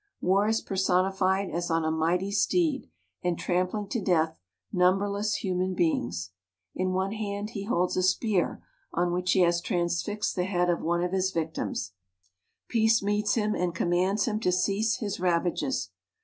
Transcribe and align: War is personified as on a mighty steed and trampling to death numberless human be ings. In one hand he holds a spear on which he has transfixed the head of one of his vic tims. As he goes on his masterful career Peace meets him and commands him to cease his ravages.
War 0.19 0.47
is 0.47 0.61
personified 0.61 1.51
as 1.51 1.69
on 1.69 1.85
a 1.85 1.91
mighty 1.91 2.31
steed 2.31 2.89
and 3.23 3.37
trampling 3.37 3.87
to 3.89 4.01
death 4.01 4.35
numberless 4.73 5.35
human 5.43 5.75
be 5.75 5.91
ings. 5.91 6.31
In 6.73 6.93
one 6.93 7.11
hand 7.11 7.51
he 7.51 7.65
holds 7.65 7.95
a 7.95 8.01
spear 8.01 8.63
on 8.91 9.13
which 9.13 9.33
he 9.33 9.41
has 9.41 9.61
transfixed 9.61 10.35
the 10.35 10.45
head 10.45 10.71
of 10.71 10.81
one 10.81 11.03
of 11.03 11.11
his 11.11 11.29
vic 11.29 11.53
tims. 11.53 11.91
As 11.91 11.91
he 11.91 11.91
goes 11.91 11.93
on 11.93 11.99
his 11.99 12.33
masterful 12.33 12.65
career 12.65 12.67
Peace 12.69 13.03
meets 13.03 13.33
him 13.35 13.55
and 13.63 13.75
commands 13.75 14.25
him 14.25 14.39
to 14.39 14.51
cease 14.51 14.95
his 14.95 15.19
ravages. 15.19 15.89